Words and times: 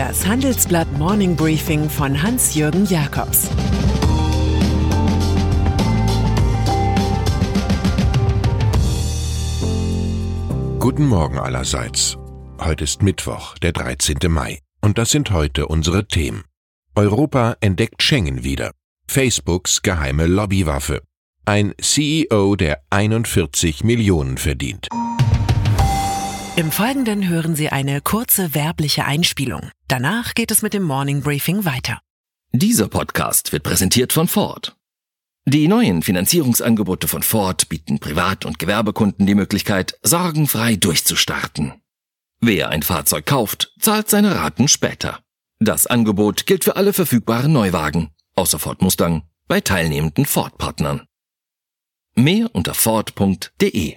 Das 0.00 0.26
Handelsblatt 0.26 0.90
Morning 0.96 1.36
Briefing 1.36 1.90
von 1.90 2.22
Hans-Jürgen 2.22 2.86
Jakobs 2.86 3.50
Guten 10.78 11.06
Morgen 11.06 11.38
allerseits. 11.38 12.16
Heute 12.58 12.84
ist 12.84 13.02
Mittwoch, 13.02 13.58
der 13.58 13.72
13. 13.72 14.16
Mai. 14.28 14.60
Und 14.80 14.96
das 14.96 15.10
sind 15.10 15.32
heute 15.32 15.66
unsere 15.66 16.08
Themen. 16.08 16.44
Europa 16.94 17.58
entdeckt 17.60 18.02
Schengen 18.02 18.42
wieder. 18.42 18.70
Facebooks 19.06 19.82
geheime 19.82 20.26
Lobbywaffe. 20.26 21.02
Ein 21.44 21.74
CEO, 21.78 22.56
der 22.56 22.80
41 22.88 23.84
Millionen 23.84 24.38
verdient. 24.38 24.88
Im 26.60 26.72
Folgenden 26.72 27.26
hören 27.26 27.56
Sie 27.56 27.70
eine 27.70 28.02
kurze 28.02 28.54
werbliche 28.54 29.06
Einspielung. 29.06 29.70
Danach 29.88 30.34
geht 30.34 30.50
es 30.50 30.60
mit 30.60 30.74
dem 30.74 30.82
Morning 30.82 31.22
Briefing 31.22 31.64
weiter. 31.64 32.02
Dieser 32.52 32.86
Podcast 32.86 33.50
wird 33.52 33.62
präsentiert 33.62 34.12
von 34.12 34.28
Ford. 34.28 34.76
Die 35.46 35.68
neuen 35.68 36.02
Finanzierungsangebote 36.02 37.08
von 37.08 37.22
Ford 37.22 37.70
bieten 37.70 37.98
Privat- 37.98 38.44
und 38.44 38.58
Gewerbekunden 38.58 39.24
die 39.24 39.34
Möglichkeit, 39.34 39.98
sorgenfrei 40.02 40.76
durchzustarten. 40.76 41.80
Wer 42.42 42.68
ein 42.68 42.82
Fahrzeug 42.82 43.24
kauft, 43.24 43.72
zahlt 43.80 44.10
seine 44.10 44.34
Raten 44.34 44.68
später. 44.68 45.20
Das 45.60 45.86
Angebot 45.86 46.44
gilt 46.44 46.64
für 46.64 46.76
alle 46.76 46.92
verfügbaren 46.92 47.54
Neuwagen, 47.54 48.10
außer 48.34 48.58
Ford 48.58 48.82
Mustang, 48.82 49.22
bei 49.48 49.62
teilnehmenden 49.62 50.26
Ford-Partnern. 50.26 51.06
Mehr 52.16 52.54
unter 52.54 52.74
Ford.de 52.74 53.96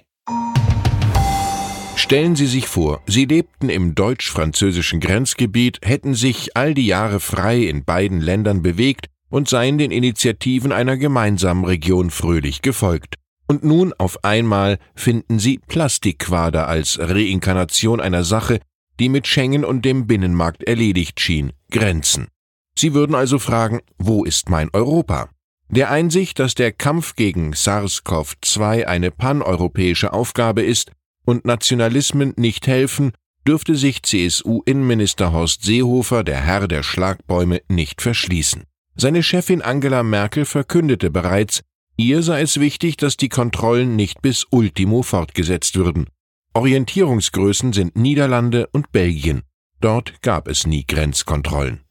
Stellen 1.96 2.36
Sie 2.36 2.46
sich 2.46 2.66
vor, 2.66 3.00
Sie 3.06 3.24
lebten 3.24 3.68
im 3.68 3.94
deutsch-französischen 3.94 5.00
Grenzgebiet, 5.00 5.78
hätten 5.82 6.14
sich 6.14 6.56
all 6.56 6.74
die 6.74 6.86
Jahre 6.86 7.20
frei 7.20 7.62
in 7.62 7.84
beiden 7.84 8.20
Ländern 8.20 8.62
bewegt 8.62 9.06
und 9.30 9.48
seien 9.48 9.78
den 9.78 9.90
Initiativen 9.90 10.72
einer 10.72 10.96
gemeinsamen 10.96 11.64
Region 11.64 12.10
fröhlich 12.10 12.62
gefolgt. 12.62 13.14
Und 13.46 13.64
nun 13.64 13.92
auf 13.92 14.24
einmal 14.24 14.78
finden 14.94 15.38
Sie 15.38 15.58
Plastikquader 15.58 16.68
als 16.68 16.98
Reinkarnation 17.00 18.00
einer 18.00 18.24
Sache, 18.24 18.60
die 19.00 19.08
mit 19.08 19.26
Schengen 19.26 19.64
und 19.64 19.84
dem 19.84 20.06
Binnenmarkt 20.06 20.64
erledigt 20.64 21.20
schien, 21.20 21.52
Grenzen. 21.70 22.28
Sie 22.76 22.94
würden 22.94 23.14
also 23.14 23.38
fragen, 23.38 23.80
wo 23.98 24.24
ist 24.24 24.50
mein 24.50 24.68
Europa? 24.72 25.28
Der 25.68 25.90
Einsicht, 25.90 26.38
dass 26.38 26.54
der 26.54 26.72
Kampf 26.72 27.16
gegen 27.16 27.52
SARS-CoV-2 27.52 28.84
eine 28.84 29.10
paneuropäische 29.10 30.12
Aufgabe 30.12 30.62
ist 30.62 30.92
und 31.24 31.44
Nationalismen 31.44 32.34
nicht 32.36 32.66
helfen, 32.66 33.12
dürfte 33.46 33.74
sich 33.74 34.02
CSU-Innenminister 34.02 35.32
Horst 35.32 35.62
Seehofer, 35.62 36.24
der 36.24 36.40
Herr 36.40 36.66
der 36.68 36.82
Schlagbäume, 36.82 37.60
nicht 37.68 38.02
verschließen. 38.02 38.64
Seine 38.96 39.22
Chefin 39.22 39.60
Angela 39.60 40.02
Merkel 40.02 40.44
verkündete 40.44 41.10
bereits, 41.10 41.62
ihr 41.96 42.22
sei 42.22 42.42
es 42.42 42.60
wichtig, 42.60 42.96
dass 42.96 43.16
die 43.16 43.28
Kontrollen 43.28 43.96
nicht 43.96 44.22
bis 44.22 44.46
Ultimo 44.50 45.02
fortgesetzt 45.02 45.76
würden. 45.76 46.06
Orientierungsgrößen 46.54 47.72
sind 47.72 47.96
Niederlande 47.96 48.68
und 48.72 48.92
Belgien. 48.92 49.42
Dort 49.80 50.22
gab 50.22 50.48
es 50.48 50.66
nie 50.66 50.86
Grenzkontrollen. 50.86 51.83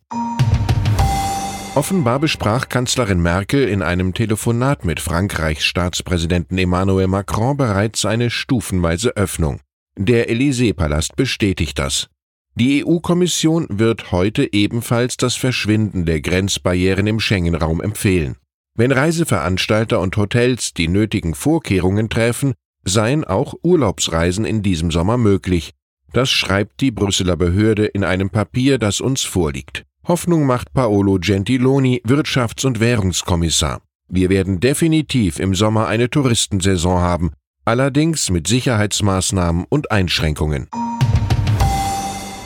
Offenbar 1.75 2.19
besprach 2.19 2.69
Kanzlerin 2.69 3.19
Merkel 3.19 3.67
in 3.67 3.81
einem 3.81 4.13
Telefonat 4.13 4.85
mit 4.85 4.99
Frankreichs 4.99 5.65
Staatspräsidenten 5.65 6.55
Emmanuel 6.59 7.07
Macron 7.07 7.57
bereits 7.57 8.05
eine 8.05 8.29
stufenweise 8.29 9.17
Öffnung. 9.17 9.59
Der 9.97 10.29
Élysée-Palast 10.29 11.15
bestätigt 11.15 11.79
das. 11.79 12.09
Die 12.53 12.85
EU-Kommission 12.85 13.65
wird 13.71 14.11
heute 14.11 14.53
ebenfalls 14.53 15.17
das 15.17 15.35
Verschwinden 15.35 16.05
der 16.05 16.21
Grenzbarrieren 16.21 17.07
im 17.07 17.19
Schengen-Raum 17.19 17.81
empfehlen. 17.81 18.35
Wenn 18.75 18.91
Reiseveranstalter 18.91 19.99
und 19.99 20.15
Hotels 20.15 20.75
die 20.75 20.87
nötigen 20.87 21.33
Vorkehrungen 21.33 22.07
treffen, 22.07 22.53
seien 22.83 23.23
auch 23.23 23.55
Urlaubsreisen 23.63 24.45
in 24.45 24.61
diesem 24.61 24.91
Sommer 24.91 25.17
möglich. 25.17 25.71
Das 26.11 26.29
schreibt 26.29 26.81
die 26.81 26.91
Brüsseler 26.91 27.35
Behörde 27.35 27.87
in 27.87 28.03
einem 28.03 28.29
Papier, 28.29 28.77
das 28.77 29.01
uns 29.01 29.23
vorliegt. 29.23 29.85
Hoffnung 30.05 30.45
macht 30.45 30.73
Paolo 30.73 31.17
Gentiloni, 31.17 32.01
Wirtschafts- 32.05 32.65
und 32.65 32.81
Währungskommissar. 32.81 33.81
Wir 34.09 34.29
werden 34.29 34.59
definitiv 34.59 35.39
im 35.39 35.55
Sommer 35.55 35.87
eine 35.87 36.09
Touristensaison 36.09 36.99
haben, 36.99 37.31
allerdings 37.63 38.29
mit 38.29 38.45
Sicherheitsmaßnahmen 38.47 39.65
und 39.69 39.91
Einschränkungen. 39.91 40.67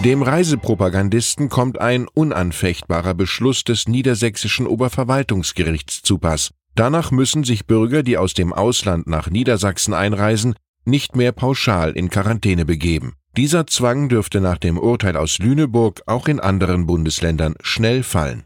Dem 0.03 0.21
Reisepropagandisten 0.21 1.49
kommt 1.49 1.81
ein 1.81 2.07
unanfechtbarer 2.07 3.15
Beschluss 3.15 3.63
des 3.63 3.87
niedersächsischen 3.87 4.67
Oberverwaltungsgerichts 4.67 6.03
zu 6.03 6.19
Pass. 6.19 6.51
Danach 6.75 7.09
müssen 7.09 7.43
sich 7.43 7.65
Bürger, 7.65 8.03
die 8.03 8.19
aus 8.19 8.35
dem 8.35 8.53
Ausland 8.53 9.07
nach 9.07 9.31
Niedersachsen 9.31 9.95
einreisen, 9.95 10.53
nicht 10.85 11.15
mehr 11.15 11.31
pauschal 11.31 11.93
in 11.93 12.11
Quarantäne 12.11 12.65
begeben. 12.65 13.13
Dieser 13.37 13.67
Zwang 13.67 14.09
dürfte 14.09 14.41
nach 14.41 14.57
dem 14.57 14.79
Urteil 14.79 15.15
aus 15.15 15.37
Lüneburg 15.37 16.01
auch 16.07 16.27
in 16.27 16.39
anderen 16.39 16.87
Bundesländern 16.87 17.53
schnell 17.61 18.01
fallen. 18.01 18.45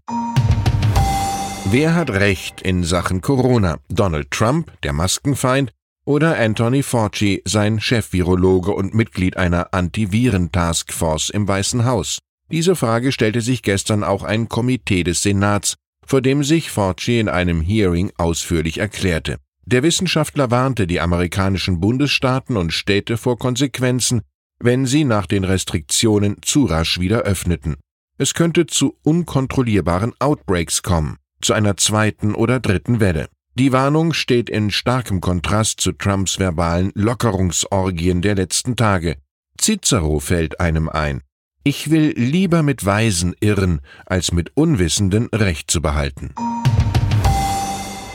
Wer 1.70 1.96
hat 1.96 2.10
Recht 2.10 2.62
in 2.62 2.84
Sachen 2.84 3.22
Corona? 3.22 3.80
Donald 3.88 4.32
Trump, 4.32 4.70
der 4.84 4.92
Maskenfeind, 4.92 5.72
oder 6.04 6.38
Anthony 6.38 6.84
Fauci, 6.84 7.42
sein 7.46 7.80
Chefvirologe 7.80 8.72
und 8.72 8.94
Mitglied 8.94 9.38
einer 9.38 9.74
Antiviren-Taskforce 9.74 11.30
im 11.30 11.48
Weißen 11.48 11.86
Haus? 11.86 12.20
Diese 12.52 12.76
Frage 12.76 13.14
stellte 13.14 13.40
sich 13.40 13.62
gestern 13.64 14.04
auch 14.04 14.24
ein 14.24 14.50
Komitee 14.50 15.06
des 15.06 15.22
Senats, 15.22 15.76
vor 16.06 16.22
dem 16.22 16.44
sich 16.44 16.70
Fauci 16.70 17.22
in 17.22 17.30
einem 17.30 17.62
Hearing 17.62 18.12
ausführlich 18.18 18.80
erklärte. 18.80 19.38
Der 19.66 19.84
Wissenschaftler 19.84 20.52
warnte 20.52 20.86
die 20.86 21.00
amerikanischen 21.00 21.80
Bundesstaaten 21.80 22.58
und 22.58 22.74
Städte 22.74 23.16
vor 23.16 23.38
Konsequenzen, 23.38 24.22
wenn 24.64 24.86
sie 24.86 25.04
nach 25.04 25.26
den 25.26 25.44
Restriktionen 25.44 26.38
zu 26.42 26.66
rasch 26.66 27.00
wieder 27.00 27.22
öffneten. 27.22 27.76
Es 28.18 28.34
könnte 28.34 28.68
zu 28.68 28.98
unkontrollierbaren 29.04 30.14
Outbreaks 30.20 30.84
kommen, 30.84 31.18
zu 31.42 31.54
einer 31.54 31.78
zweiten 31.78 32.36
oder 32.36 32.60
dritten 32.60 33.00
Welle. 33.00 33.30
Die 33.56 33.72
Warnung 33.74 34.14
steht 34.14 34.50
in 34.50 34.72
starkem 34.72 35.20
Kontrast 35.20 35.82
zu 35.82 35.92
Trumps 35.92 36.40
verbalen 36.40 36.92
Lockerungsorgien 36.96 38.22
der 38.22 38.36
letzten 38.36 38.76
Tage. 38.76 39.18
Cicero 39.60 40.20
fällt 40.20 40.60
einem 40.60 40.88
ein. 40.88 41.22
Ich 41.64 41.92
will 41.92 42.14
lieber 42.16 42.64
mit 42.64 42.86
Weisen 42.86 43.36
irren, 43.40 43.82
als 44.06 44.32
mit 44.32 44.52
Unwissenden 44.56 45.28
Recht 45.34 45.70
zu 45.70 45.82
behalten. 45.82 46.34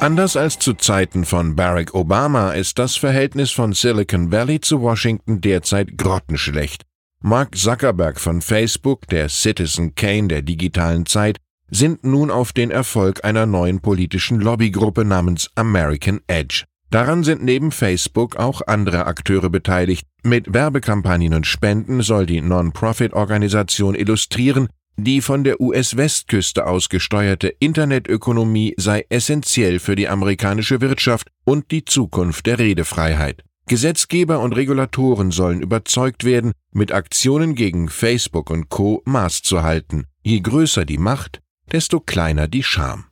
Anders 0.06 0.36
als 0.36 0.60
zu 0.60 0.74
Zeiten 0.74 1.24
von 1.24 1.56
Barack 1.56 1.92
Obama 1.92 2.52
ist 2.52 2.78
das 2.78 2.94
Verhältnis 2.94 3.50
von 3.50 3.72
Silicon 3.72 4.30
Valley 4.30 4.60
zu 4.60 4.80
Washington 4.80 5.40
derzeit 5.40 5.98
grottenschlecht. 5.98 6.84
Mark 7.22 7.56
Zuckerberg 7.56 8.20
von 8.20 8.40
Facebook, 8.40 9.08
der 9.08 9.28
Citizen 9.28 9.96
Kane 9.96 10.28
der 10.28 10.42
digitalen 10.42 11.06
Zeit, 11.06 11.38
sind 11.72 12.04
nun 12.04 12.30
auf 12.30 12.52
den 12.52 12.70
Erfolg 12.70 13.24
einer 13.24 13.46
neuen 13.46 13.80
politischen 13.80 14.38
Lobbygruppe 14.38 15.04
namens 15.04 15.50
American 15.56 16.20
Edge. 16.28 16.66
Daran 16.90 17.24
sind 17.24 17.42
neben 17.42 17.72
Facebook 17.72 18.36
auch 18.36 18.62
andere 18.64 19.06
Akteure 19.06 19.50
beteiligt. 19.50 20.06
Mit 20.22 20.54
Werbekampagnen 20.54 21.34
und 21.34 21.48
Spenden 21.48 22.00
soll 22.02 22.26
die 22.26 22.42
Non-Profit-Organisation 22.42 23.96
illustrieren, 23.96 24.68
die 24.96 25.20
von 25.20 25.44
der 25.44 25.60
US-Westküste 25.60 26.66
aus 26.66 26.88
gesteuerte 26.88 27.48
Internetökonomie 27.48 28.74
sei 28.76 29.04
essentiell 29.08 29.78
für 29.78 29.96
die 29.96 30.08
amerikanische 30.08 30.80
Wirtschaft 30.80 31.28
und 31.44 31.70
die 31.70 31.84
Zukunft 31.84 32.46
der 32.46 32.58
Redefreiheit. 32.58 33.44
Gesetzgeber 33.68 34.40
und 34.40 34.52
Regulatoren 34.54 35.32
sollen 35.32 35.60
überzeugt 35.60 36.24
werden, 36.24 36.52
mit 36.72 36.92
Aktionen 36.92 37.54
gegen 37.54 37.88
Facebook 37.88 38.50
und 38.50 38.68
Co. 38.68 39.02
Maß 39.04 39.42
zu 39.42 39.62
halten. 39.62 40.04
Je 40.22 40.40
größer 40.40 40.84
die 40.84 40.98
Macht, 40.98 41.40
desto 41.72 42.00
kleiner 42.00 42.46
die 42.46 42.62
Scham. 42.62 43.06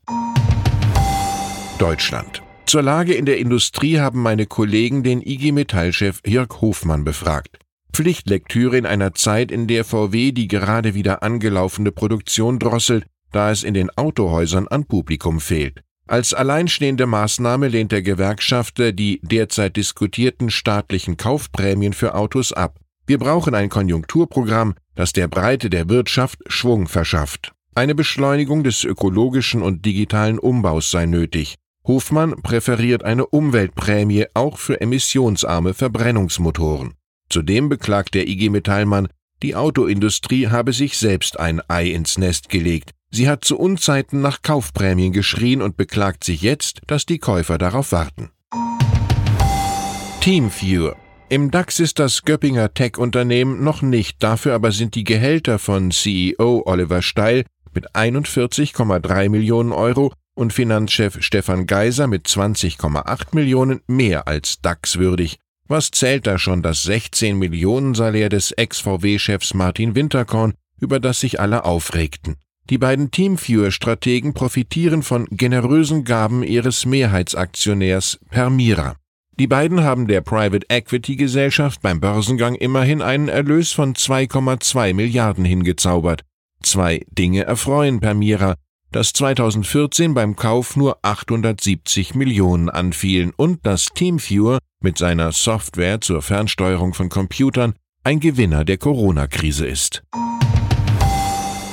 Deutschland. 1.79 2.43
Zur 2.67 2.83
Lage 2.83 3.15
in 3.15 3.27
der 3.27 3.39
Industrie 3.39 3.99
haben 3.99 4.23
meine 4.23 4.47
Kollegen 4.47 5.03
den 5.03 5.21
IG 5.21 5.53
Metall-Chef 5.53 6.21
Jörg 6.25 6.61
Hofmann 6.61 7.05
befragt. 7.05 7.59
Pflichtlektüre 7.95 8.77
in 8.77 8.87
einer 8.87 9.15
Zeit, 9.15 9.53
in 9.53 9.69
der 9.69 9.85
VW 9.85 10.33
die 10.33 10.49
gerade 10.49 10.95
wieder 10.95 11.23
angelaufene 11.23 11.93
Produktion 11.93 12.59
drosselt, 12.59 13.07
da 13.31 13.53
es 13.53 13.63
in 13.63 13.73
den 13.73 13.89
Autohäusern 13.91 14.67
an 14.67 14.85
Publikum 14.85 15.41
fehlt. 15.41 15.81
Als 16.09 16.35
alleinstehende 16.35 17.07
Maßnahme 17.07 17.69
lehnt 17.69 17.93
der 17.93 18.03
Gewerkschafter 18.03 18.93
die 18.93 19.21
derzeit 19.23 19.77
diskutierten 19.77 20.51
staatlichen 20.51 21.17
Kaufprämien 21.17 21.93
für 21.93 22.15
Autos 22.15 22.53
ab. 22.53 22.79
Wir 23.07 23.19
brauchen 23.19 23.55
ein 23.55 23.69
Konjunkturprogramm, 23.69 24.75
das 24.97 25.13
der 25.13 25.29
Breite 25.29 25.71
der 25.71 25.89
Wirtschaft 25.89 26.41
Schwung 26.49 26.89
verschafft. 26.89 27.53
Eine 27.77 27.95
Beschleunigung 27.95 28.65
des 28.65 28.83
ökologischen 28.85 29.63
und 29.63 29.87
digitalen 29.87 30.39
Umbaus 30.39 30.91
sei 30.91 31.07
nötig. 31.07 31.55
Hofmann 31.87 32.43
präferiert 32.43 33.05
eine 33.05 33.27
Umweltprämie 33.27 34.27
auch 34.35 34.59
für 34.59 34.81
emissionsarme 34.81 35.75
Verbrennungsmotoren. 35.75 36.95
Zudem 37.29 37.69
beklagt 37.69 38.15
der 38.15 38.29
IG 38.29 38.51
Metallmann, 38.51 39.09
Die 39.43 39.57
Autoindustrie 39.57 40.49
habe 40.49 40.73
sich 40.73 40.97
selbst 40.97 41.39
ein 41.39 41.61
Ei 41.69 41.89
ins 41.89 42.17
Nest 42.19 42.49
gelegt. 42.49 42.93
Sie 43.11 43.29
hat 43.29 43.45
zu 43.45 43.59
Unzeiten 43.59 44.21
nach 44.21 44.43
Kaufprämien 44.43 45.13
geschrien 45.13 45.61
und 45.63 45.77
beklagt 45.77 46.25
sich 46.25 46.43
jetzt, 46.43 46.81
dass 46.87 47.07
die 47.07 47.19
Käufer 47.19 47.59
darauf 47.59 47.93
warten. 47.93 48.31
Teamviewer. 50.21 50.97
Im 51.29 51.51
DAX 51.51 51.81
ist 51.81 51.99
das 51.99 52.23
Göppinger 52.23 52.73
Tech-Unternehmen 52.73 53.63
noch 53.63 53.83
nicht, 53.83 54.23
dafür 54.23 54.55
aber 54.55 54.73
sind 54.73 54.95
die 54.95 55.05
Gehälter 55.05 55.59
von 55.59 55.91
CEO 55.91 56.63
Oliver 56.65 57.03
Steil 57.03 57.45
mit 57.75 57.95
41,3 57.95 59.29
Millionen 59.29 59.73
Euro 59.73 60.13
und 60.35 60.53
Finanzchef 60.53 61.23
Stefan 61.23 61.67
Geiser 61.67 62.07
mit 62.07 62.27
20,8 62.27 63.35
Millionen 63.35 63.81
mehr 63.87 64.27
als 64.29 64.61
DAX-würdig. 64.61 65.39
Was 65.67 65.91
zählt 65.91 66.27
da 66.27 66.39
schon 66.39 66.61
das 66.61 66.83
16 66.83 67.39
Millionen 67.39 67.95
Salär 67.95 68.29
des 68.29 68.53
Ex-VW-Chefs 68.53 69.55
Martin 69.55 69.95
Winterkorn, 69.95 70.53
über 70.79 71.01
das 71.01 71.21
sich 71.21 71.41
alle 71.41 71.65
aufregten? 71.65 72.37
Die 72.69 72.77
beiden 72.77 73.11
Teamviewer-Strategen 73.11 74.35
profitieren 74.35 75.03
von 75.03 75.27
generösen 75.31 76.05
Gaben 76.05 76.43
ihres 76.43 76.85
Mehrheitsaktionärs 76.85 78.19
Permira. 78.29 78.97
Die 79.39 79.47
beiden 79.47 79.83
haben 79.83 80.07
der 80.07 80.21
Private 80.21 80.67
Equity 80.69 81.17
Gesellschaft 81.17 81.81
beim 81.81 81.99
Börsengang 81.99 82.57
immerhin 82.57 83.01
einen 83.01 83.29
Erlös 83.29 83.73
von 83.73 83.95
2,2 83.95 84.93
Milliarden 84.93 85.47
hingezaubert. 85.47 86.25
Zwei 86.63 87.07
Dinge 87.11 87.45
erfreuen 87.45 88.01
Permira, 88.01 88.57
dass 88.93 89.15
2014 89.15 90.13
beim 90.13 90.37
Kauf 90.37 90.77
nur 90.77 90.99
870 91.03 92.15
Millionen 92.15 92.69
anfielen 92.69 93.33
und 93.35 93.65
dass 93.67 93.89
TeamViewer 93.95 94.59
mit 94.85 94.99
seiner 94.99 95.33
Software 95.33 96.01
zur 96.01 96.23
Fernsteuerung 96.23 96.95
von 96.95 97.09
Computern 97.09 97.75
ein 98.05 98.21
Gewinner 98.21 98.65
der 98.65 98.77
Corona-Krise 98.77 99.67
ist. 99.67 100.05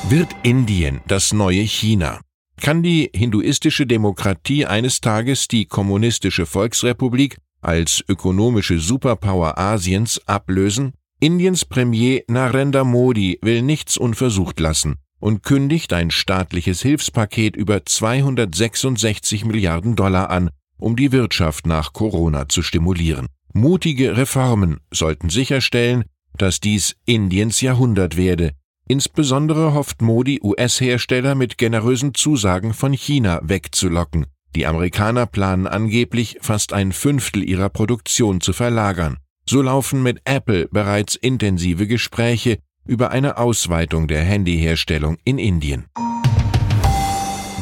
Wird 0.09 0.29
Indien 0.41 1.01
das 1.07 1.33
neue 1.33 1.61
China? 1.61 2.21
Kann 2.59 2.81
die 2.81 3.11
hinduistische 3.13 3.85
Demokratie 3.85 4.65
eines 4.65 5.01
Tages 5.01 5.47
die 5.47 5.65
kommunistische 5.65 6.45
Volksrepublik 6.45 7.37
als 7.61 8.03
ökonomische 8.07 8.79
Superpower 8.79 9.57
Asiens 9.57 10.21
ablösen? 10.25 10.93
Indiens 11.19 11.65
Premier 11.65 12.23
Narendra 12.27 12.83
Modi 12.83 13.39
will 13.41 13.61
nichts 13.61 13.97
unversucht 13.97 14.59
lassen 14.59 14.95
und 15.19 15.43
kündigt 15.43 15.93
ein 15.93 16.11
staatliches 16.11 16.81
Hilfspaket 16.81 17.55
über 17.55 17.85
266 17.85 19.45
Milliarden 19.45 19.95
Dollar 19.95 20.29
an, 20.29 20.49
um 20.81 20.95
die 20.95 21.11
Wirtschaft 21.11 21.65
nach 21.65 21.93
Corona 21.93 22.49
zu 22.49 22.61
stimulieren. 22.61 23.27
Mutige 23.53 24.17
Reformen 24.17 24.79
sollten 24.91 25.29
sicherstellen, 25.29 26.03
dass 26.37 26.59
dies 26.59 26.95
Indiens 27.05 27.61
Jahrhundert 27.61 28.17
werde. 28.17 28.51
Insbesondere 28.87 29.73
hofft 29.73 30.01
Modi, 30.01 30.39
US-Hersteller 30.43 31.35
mit 31.35 31.57
generösen 31.57 32.13
Zusagen 32.13 32.73
von 32.73 32.93
China 32.93 33.39
wegzulocken. 33.43 34.25
Die 34.55 34.65
Amerikaner 34.65 35.27
planen 35.27 35.67
angeblich, 35.67 36.37
fast 36.41 36.73
ein 36.73 36.91
Fünftel 36.91 37.47
ihrer 37.47 37.69
Produktion 37.69 38.41
zu 38.41 38.51
verlagern. 38.51 39.17
So 39.45 39.61
laufen 39.61 40.03
mit 40.03 40.21
Apple 40.25 40.67
bereits 40.71 41.15
intensive 41.15 41.87
Gespräche 41.87 42.59
über 42.85 43.11
eine 43.11 43.37
Ausweitung 43.37 44.07
der 44.07 44.23
Handyherstellung 44.23 45.17
in 45.23 45.37
Indien. 45.37 45.85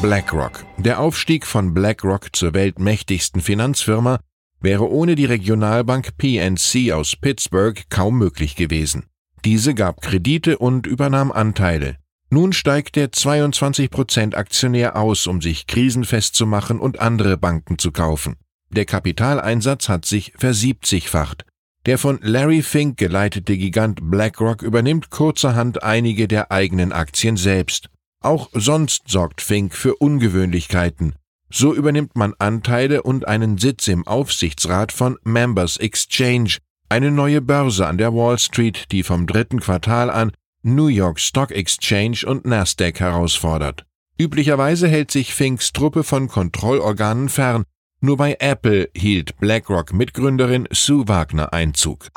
BlackRock. 0.02 0.64
Der 0.78 0.98
Aufstieg 0.98 1.46
von 1.46 1.74
BlackRock 1.74 2.34
zur 2.34 2.54
weltmächtigsten 2.54 3.42
Finanzfirma 3.42 4.20
wäre 4.58 4.90
ohne 4.90 5.14
die 5.14 5.26
Regionalbank 5.26 6.16
PNC 6.16 6.92
aus 6.92 7.16
Pittsburgh 7.16 7.84
kaum 7.90 8.16
möglich 8.16 8.56
gewesen. 8.56 9.04
Diese 9.44 9.74
gab 9.74 10.00
Kredite 10.00 10.56
und 10.56 10.86
übernahm 10.86 11.30
Anteile. 11.30 11.96
Nun 12.30 12.54
steigt 12.54 12.96
der 12.96 13.12
22% 13.12 14.34
Aktionär 14.34 14.96
aus, 14.96 15.26
um 15.26 15.42
sich 15.42 15.66
krisenfest 15.66 16.34
zu 16.34 16.46
machen 16.46 16.80
und 16.80 16.98
andere 16.98 17.36
Banken 17.36 17.78
zu 17.78 17.92
kaufen. 17.92 18.36
Der 18.70 18.86
Kapitaleinsatz 18.86 19.90
hat 19.90 20.06
sich 20.06 20.32
versiebzigfacht. 20.38 21.44
Der 21.84 21.98
von 21.98 22.18
Larry 22.22 22.62
Fink 22.62 22.96
geleitete 22.96 23.58
Gigant 23.58 24.00
BlackRock 24.10 24.62
übernimmt 24.62 25.10
kurzerhand 25.10 25.82
einige 25.82 26.26
der 26.26 26.50
eigenen 26.50 26.92
Aktien 26.92 27.36
selbst. 27.36 27.90
Auch 28.22 28.50
sonst 28.52 29.08
sorgt 29.08 29.40
Fink 29.40 29.74
für 29.74 29.96
Ungewöhnlichkeiten. 29.96 31.14
So 31.48 31.74
übernimmt 31.74 32.16
man 32.16 32.34
Anteile 32.38 33.02
und 33.02 33.26
einen 33.26 33.56
Sitz 33.56 33.88
im 33.88 34.06
Aufsichtsrat 34.06 34.92
von 34.92 35.16
Members 35.24 35.78
Exchange, 35.78 36.58
eine 36.90 37.10
neue 37.10 37.40
Börse 37.40 37.86
an 37.86 37.98
der 37.98 38.14
Wall 38.14 38.38
Street, 38.38 38.86
die 38.92 39.02
vom 39.02 39.26
dritten 39.26 39.60
Quartal 39.60 40.10
an 40.10 40.32
New 40.62 40.88
York 40.88 41.18
Stock 41.18 41.50
Exchange 41.50 42.20
und 42.26 42.44
Nasdaq 42.44 43.00
herausfordert. 43.00 43.86
Üblicherweise 44.18 44.86
hält 44.86 45.10
sich 45.10 45.34
Finks 45.34 45.72
Truppe 45.72 46.04
von 46.04 46.28
Kontrollorganen 46.28 47.30
fern, 47.30 47.64
nur 48.02 48.18
bei 48.18 48.36
Apple 48.38 48.90
hielt 48.94 49.38
BlackRock-Mitgründerin 49.38 50.68
Sue 50.70 51.08
Wagner 51.08 51.54
Einzug. 51.54 52.08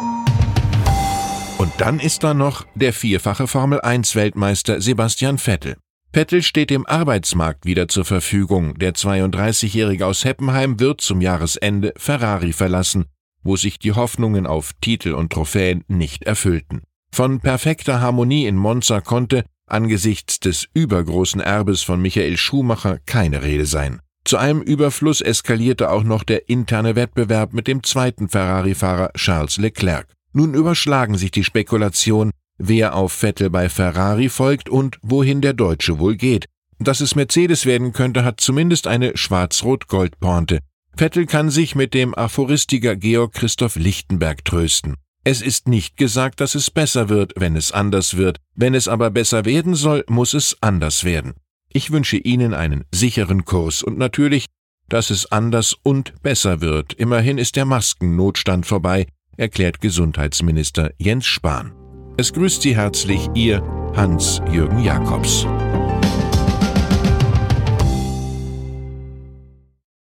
Und 1.57 1.71
dann 1.77 2.01
ist 2.01 2.23
da 2.23 2.33
noch 2.33 2.65
der 2.75 2.91
vierfache 2.91 3.47
Formel-1-Weltmeister 3.47 4.81
Sebastian 4.81 5.37
Vettel. 5.37 5.77
Vettel 6.13 6.43
steht 6.43 6.69
dem 6.69 6.85
Arbeitsmarkt 6.85 7.65
wieder 7.65 7.87
zur 7.87 8.05
Verfügung. 8.05 8.77
Der 8.77 8.93
32-Jährige 8.93 10.05
aus 10.05 10.23
Heppenheim 10.23 10.79
wird 10.79 11.01
zum 11.01 11.21
Jahresende 11.21 11.91
Ferrari 11.97 12.53
verlassen, 12.53 13.05
wo 13.41 13.55
sich 13.55 13.79
die 13.79 13.93
Hoffnungen 13.93 14.45
auf 14.45 14.73
Titel 14.79 15.13
und 15.13 15.33
Trophäen 15.33 15.83
nicht 15.87 16.23
erfüllten. 16.23 16.83
Von 17.11 17.39
perfekter 17.39 17.99
Harmonie 17.99 18.45
in 18.45 18.55
Monza 18.55 19.01
konnte 19.01 19.43
angesichts 19.65 20.39
des 20.39 20.67
übergroßen 20.75 21.41
Erbes 21.41 21.81
von 21.81 21.99
Michael 21.99 22.37
Schumacher 22.37 22.99
keine 23.07 23.41
Rede 23.41 23.65
sein. 23.65 23.99
Zu 24.23 24.37
einem 24.37 24.61
Überfluss 24.61 25.19
eskalierte 25.19 25.89
auch 25.89 26.03
noch 26.03 26.23
der 26.23 26.47
interne 26.47 26.95
Wettbewerb 26.95 27.53
mit 27.53 27.67
dem 27.67 27.81
zweiten 27.81 28.29
Ferrari-Fahrer 28.29 29.13
Charles 29.17 29.57
Leclerc. 29.57 30.05
Nun 30.31 30.53
überschlagen 30.53 31.17
sich 31.17 31.31
die 31.31 31.43
Spekulationen, 31.43 32.31
wer 32.57 32.95
auf 32.95 33.13
Vettel 33.13 33.49
bei 33.49 33.69
Ferrari 33.69 34.29
folgt 34.29 34.69
und 34.69 34.97
wohin 35.01 35.41
der 35.41 35.53
Deutsche 35.53 35.99
wohl 35.99 36.15
geht. 36.15 36.45
Dass 36.79 37.01
es 37.01 37.15
Mercedes 37.15 37.65
werden 37.65 37.93
könnte, 37.93 38.25
hat 38.25 38.41
zumindest 38.41 38.87
eine 38.87 39.15
schwarz-rot-gold-Pointe. 39.15 40.59
Vettel 40.95 41.25
kann 41.25 41.49
sich 41.49 41.75
mit 41.75 41.93
dem 41.93 42.13
Aphoristiker 42.13 42.95
Georg 42.95 43.33
Christoph 43.33 43.75
Lichtenberg 43.75 44.45
trösten. 44.45 44.95
Es 45.23 45.41
ist 45.41 45.67
nicht 45.67 45.95
gesagt, 45.95 46.41
dass 46.41 46.53
es 46.53 46.69
besser 46.69 47.07
wird, 47.07 47.33
wenn 47.37 47.55
es 47.55 47.71
anders 47.71 48.17
wird. 48.17 48.39
Wenn 48.55 48.75
es 48.75 48.87
aber 48.87 49.09
besser 49.09 49.45
werden 49.45 49.73
soll, 49.73 50.03
muss 50.07 50.33
es 50.33 50.57
anders 50.61 51.03
werden. 51.03 51.33
Ich 51.71 51.91
wünsche 51.91 52.17
Ihnen 52.17 52.53
einen 52.53 52.83
sicheren 52.91 53.45
Kurs 53.45 53.81
und 53.81 53.97
natürlich, 53.97 54.45
dass 54.89 55.09
es 55.09 55.31
anders 55.31 55.75
und 55.81 56.21
besser 56.21 56.61
wird. 56.61 56.93
Immerhin 56.93 57.37
ist 57.37 57.55
der 57.55 57.65
Maskennotstand 57.65 58.65
vorbei, 58.65 59.07
erklärt 59.37 59.81
Gesundheitsminister 59.81 60.91
Jens 60.99 61.25
Spahn. 61.25 61.82
Es 62.15 62.31
grüßt 62.31 62.61
Sie 62.61 62.75
herzlich 62.75 63.27
Ihr 63.33 63.63
Hans-Jürgen 63.95 64.83
Jakobs. 64.83 65.47